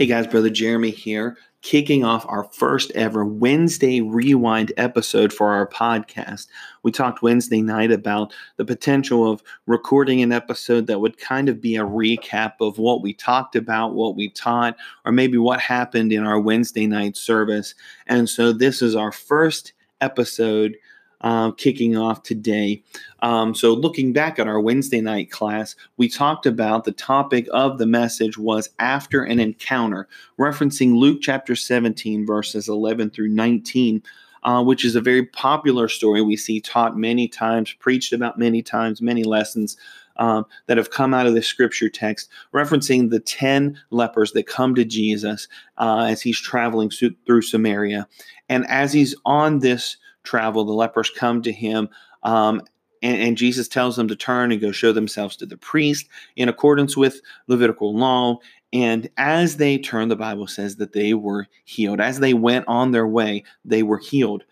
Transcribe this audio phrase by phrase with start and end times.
[0.00, 5.66] Hey guys, Brother Jeremy here, kicking off our first ever Wednesday Rewind episode for our
[5.68, 6.46] podcast.
[6.82, 11.60] We talked Wednesday night about the potential of recording an episode that would kind of
[11.60, 16.14] be a recap of what we talked about, what we taught, or maybe what happened
[16.14, 17.74] in our Wednesday night service.
[18.06, 20.78] And so this is our first episode
[21.20, 22.82] uh, kicking off today.
[23.20, 27.78] Um, so, looking back at our Wednesday night class, we talked about the topic of
[27.78, 34.02] the message was after an encounter, referencing Luke chapter 17, verses 11 through 19.
[34.42, 38.62] Uh, which is a very popular story we see taught many times, preached about many
[38.62, 39.76] times, many lessons
[40.20, 44.74] um, that have come out of the scripture text, referencing the 10 lepers that come
[44.76, 45.48] to Jesus
[45.78, 48.06] uh, as he's traveling through Samaria.
[48.48, 51.88] And as he's on this travel, the lepers come to him.
[52.22, 52.62] Um,
[53.02, 56.50] and, and, Jesus tells them to turn and go show themselves to the priest in
[56.50, 58.38] accordance with Levitical law.
[58.74, 62.00] And as they turned, the Bible says that they were healed.
[62.00, 64.44] As they went on their way, they were healed.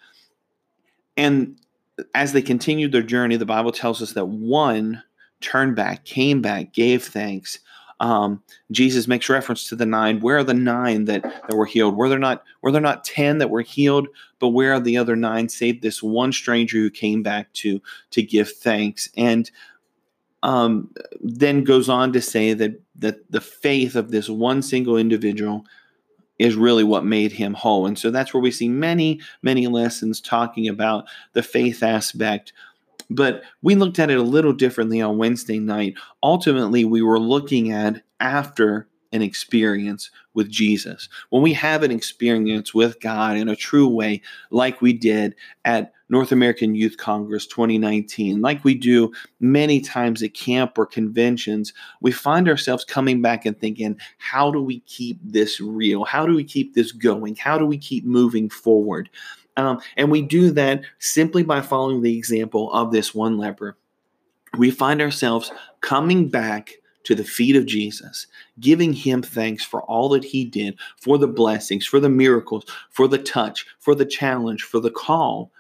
[1.17, 1.57] And
[2.15, 5.03] as they continued their journey, the Bible tells us that one
[5.41, 7.59] turned back, came back, gave thanks,
[8.01, 10.21] um, Jesus makes reference to the nine.
[10.21, 11.97] Where are the nine that, that were healed?
[11.97, 14.09] Were there not were there not ten that were healed?
[14.39, 15.49] But where are the other nine?
[15.49, 19.09] Save this one stranger who came back to to give thanks.
[19.17, 19.51] And
[20.43, 25.65] um, then goes on to say that that the faith of this one single individual
[26.39, 27.87] is really what made him whole.
[27.87, 32.53] And so that's where we see many, many lessons talking about the faith aspect
[33.11, 35.95] but we looked at it a little differently on Wednesday night.
[36.23, 41.09] Ultimately, we were looking at after an experience with Jesus.
[41.31, 45.35] When we have an experience with God in a true way, like we did
[45.65, 51.73] at North American Youth Congress 2019, like we do many times at camp or conventions,
[52.01, 56.05] we find ourselves coming back and thinking, how do we keep this real?
[56.05, 57.37] How do we keep this going?
[57.37, 59.11] How do we keep moving forward?
[59.59, 63.77] Um, and we do that simply by following the example of this one leper.
[64.57, 68.29] We find ourselves coming back to the feet of Jesus,
[68.61, 73.09] giving him thanks for all that he did, for the blessings, for the miracles, for
[73.09, 75.51] the touch, for the challenge, for the call.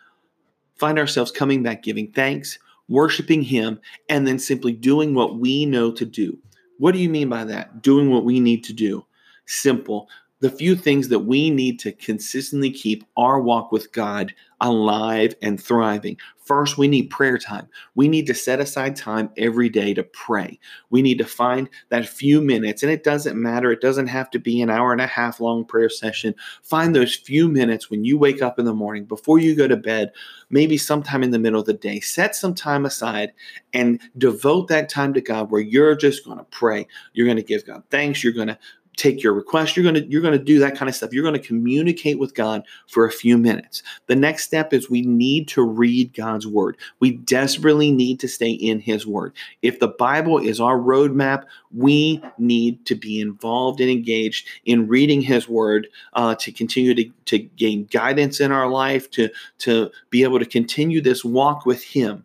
[0.77, 2.57] Find ourselves coming back, giving thanks,
[2.89, 6.39] worshiping him, and then simply doing what we know to do.
[6.79, 7.83] What do you mean by that?
[7.83, 9.05] Doing what we need to do.
[9.47, 10.09] Simple
[10.41, 15.63] the few things that we need to consistently keep our walk with God alive and
[15.63, 16.17] thriving.
[16.39, 17.69] First, we need prayer time.
[17.95, 20.59] We need to set aside time every day to pray.
[20.89, 23.71] We need to find that few minutes, and it doesn't matter.
[23.71, 26.35] It doesn't have to be an hour and a half long prayer session.
[26.63, 29.77] Find those few minutes when you wake up in the morning, before you go to
[29.77, 30.11] bed,
[30.49, 32.01] maybe sometime in the middle of the day.
[32.01, 33.33] Set some time aside
[33.75, 36.87] and devote that time to God where you're just going to pray.
[37.13, 38.25] You're going to give God thanks.
[38.25, 38.59] You're going to
[38.99, 39.77] take your request.
[39.77, 41.13] You're going to you're going to do that kind of stuff.
[41.13, 43.83] You're going to communicate with god for a few minutes.
[44.07, 46.77] The next step is we need to read god's word.
[47.01, 49.33] We desperately need to stay in his word.
[49.63, 55.21] If the bible is our roadmap we need to be involved and engaged in reading
[55.21, 59.29] his word uh, to continue to, to gain guidance in our life to
[59.59, 62.25] to be able to continue this walk with him.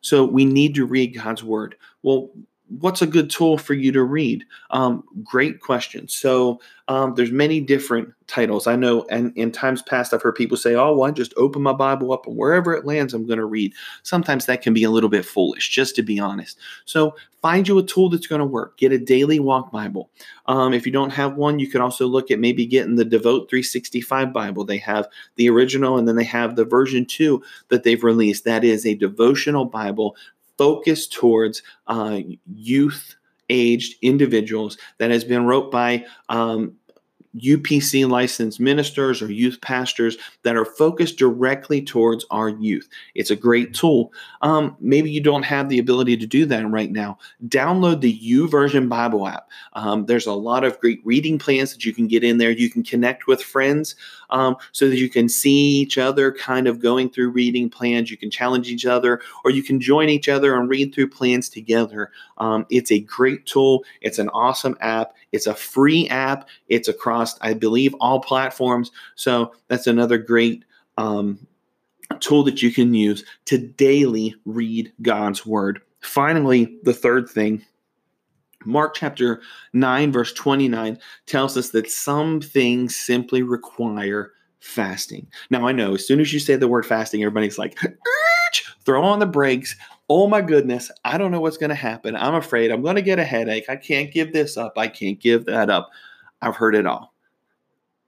[0.00, 1.76] So we need to read god's word.
[2.02, 2.30] Well
[2.68, 4.44] what's a good tool for you to read?
[4.70, 6.06] Um, great question.
[6.08, 8.66] So um, there's many different titles.
[8.66, 11.62] I know and in times past i've heard people say oh well i just open
[11.62, 13.74] my bible up and wherever it lands i'm going to read.
[14.02, 16.58] Sometimes that can be a little bit foolish just to be honest.
[16.84, 18.76] So find you a tool that's going to work.
[18.78, 20.10] Get a daily walk bible.
[20.46, 23.50] Um, if you don't have one you could also look at maybe getting the devote
[23.50, 24.64] 365 bible.
[24.64, 28.44] They have the original and then they have the version 2 that they've released.
[28.44, 30.16] That is a devotional bible
[30.58, 32.20] focused towards uh,
[32.54, 33.14] youth
[33.48, 36.74] aged individuals that has been wrote by um,
[37.40, 42.88] UPC licensed ministers or youth pastors that are focused directly towards our youth.
[43.14, 44.12] It's a great tool.
[44.42, 47.18] Um, maybe you don't have the ability to do that right now.
[47.46, 49.48] Download the YouVersion Bible app.
[49.74, 52.50] Um, there's a lot of great reading plans that you can get in there.
[52.50, 53.94] You can connect with friends
[54.30, 58.10] um, so that you can see each other kind of going through reading plans.
[58.10, 61.48] You can challenge each other, or you can join each other and read through plans
[61.48, 62.10] together.
[62.38, 63.84] Um, it's a great tool.
[64.00, 65.14] It's an awesome app.
[65.32, 66.48] It's a free app.
[66.68, 68.90] It's across, I believe, all platforms.
[69.14, 70.64] So that's another great
[70.96, 71.46] um,
[72.20, 75.80] tool that you can use to daily read God's word.
[76.00, 77.64] Finally, the third thing
[78.64, 79.40] Mark chapter
[79.72, 85.26] 9, verse 29 tells us that some things simply require fasting.
[85.50, 87.78] Now, I know as soon as you say the word fasting, everybody's like,
[88.84, 89.76] throw on the brakes.
[90.08, 92.16] Oh my goodness, I don't know what's going to happen.
[92.16, 93.68] I'm afraid I'm going to get a headache.
[93.68, 94.78] I can't give this up.
[94.78, 95.90] I can't give that up.
[96.40, 97.14] I've heard it all.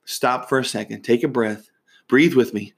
[0.05, 1.71] Stop for a second, take a breath,
[2.09, 2.73] breathe with me.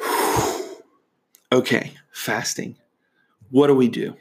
[1.52, 2.76] okay, fasting.
[3.50, 4.16] What do we do?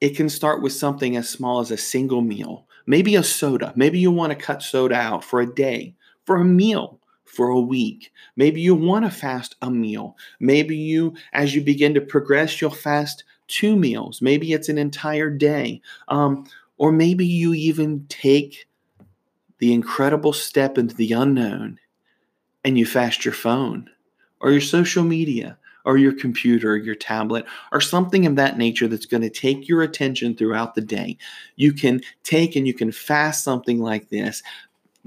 [0.00, 3.72] It can start with something as small as a single meal, maybe a soda.
[3.76, 5.94] Maybe you want to cut soda out for a day,
[6.24, 8.12] for a meal, for a week.
[8.36, 10.16] Maybe you want to fast a meal.
[10.40, 14.20] Maybe you, as you begin to progress, you'll fast two meals.
[14.20, 15.80] Maybe it's an entire day.
[16.08, 16.46] Um,
[16.78, 18.66] or maybe you even take
[19.58, 21.78] the incredible step into the unknown
[22.64, 23.90] and you fast your phone
[24.40, 28.86] or your social media or your computer or your tablet or something of that nature
[28.86, 31.16] that's going to take your attention throughout the day.
[31.56, 34.42] You can take and you can fast something like this.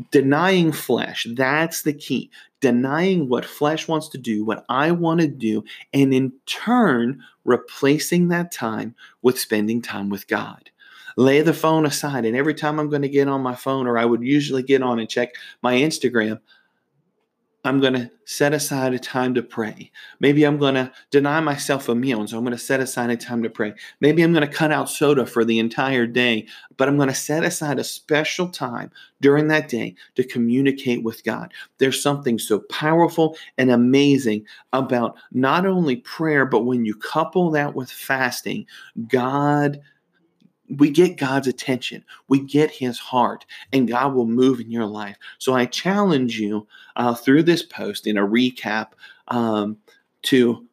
[0.09, 2.31] Denying flesh, that's the key.
[2.62, 5.63] Denying what flesh wants to do, what I want to do,
[5.94, 10.71] and in turn, replacing that time with spending time with God
[11.18, 12.25] lay the phone aside.
[12.25, 14.81] And every time I'm going to get on my phone, or I would usually get
[14.81, 16.39] on and check my Instagram,
[17.63, 19.91] I'm going to set aside a time to pray.
[20.19, 23.11] Maybe I'm going to deny myself a meal, and so I'm going to set aside
[23.11, 23.73] a time to pray.
[23.99, 26.47] Maybe I'm going to cut out soda for the entire day,
[26.77, 28.89] but I'm going to set aside a special time
[29.21, 31.53] during that day to communicate with God.
[31.77, 37.75] There's something so powerful and amazing about not only prayer, but when you couple that
[37.75, 38.65] with fasting,
[39.07, 39.79] God
[40.77, 45.18] we get God's attention, we get His heart, and God will move in your life.
[45.38, 48.89] So I challenge you uh, through this post in a recap
[49.27, 49.77] um,
[50.23, 50.65] to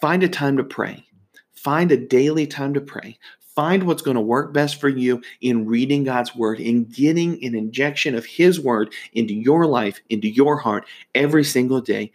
[0.00, 1.04] find a time to pray,
[1.52, 3.18] find a daily time to pray.
[3.54, 7.54] Find what's going to work best for you in reading God's word, in getting an
[7.54, 12.12] injection of His word into your life, into your heart every single day.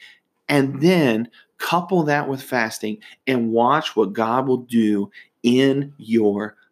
[0.50, 5.12] And then couple that with fasting and watch what God will do
[5.44, 6.67] in your life.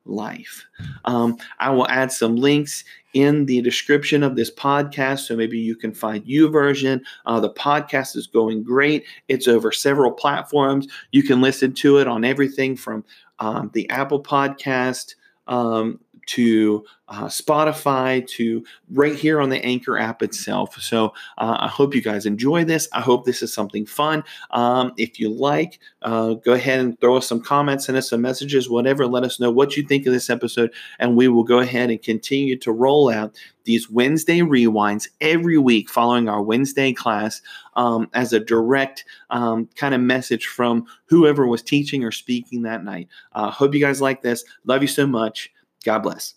[1.05, 5.75] Um, I will add some links in the description of this podcast, so maybe you
[5.75, 7.01] can find YouVersion.
[7.25, 9.05] Uh, the podcast is going great.
[9.27, 10.87] It's over several platforms.
[11.11, 13.03] You can listen to it on everything from
[13.39, 15.15] um, the Apple Podcast
[15.47, 20.79] um, to uh, Spotify to right here on the Anchor app itself.
[20.81, 21.07] So
[21.37, 22.87] uh, I hope you guys enjoy this.
[22.93, 24.23] I hope this is something fun.
[24.51, 28.21] Um, if you like, uh, go ahead and throw us some comments, send us some
[28.21, 29.05] messages, whatever.
[29.05, 32.01] Let us know what you think of this episode, and we will go ahead and
[32.01, 37.41] continue to roll out these Wednesday rewinds every week following our Wednesday class
[37.75, 42.83] um, as a direct um, kind of message from whoever was teaching or speaking that
[42.83, 43.07] night.
[43.33, 44.43] Uh, hope you guys like this.
[44.65, 45.51] Love you so much.
[45.85, 46.33] God bless.